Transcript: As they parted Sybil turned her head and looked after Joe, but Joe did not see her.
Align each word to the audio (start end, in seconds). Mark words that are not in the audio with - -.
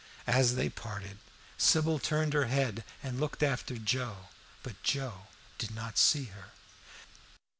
As 0.25 0.55
they 0.55 0.67
parted 0.67 1.19
Sybil 1.59 1.99
turned 1.99 2.33
her 2.33 2.45
head 2.47 2.83
and 3.03 3.19
looked 3.19 3.43
after 3.43 3.77
Joe, 3.77 4.29
but 4.63 4.81
Joe 4.81 5.27
did 5.59 5.69
not 5.75 5.99
see 5.99 6.23
her. 6.33 6.49